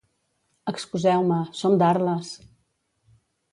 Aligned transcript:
Excuseu-me, 0.71 1.37
som 1.61 1.77
d'Arles! 1.85 2.35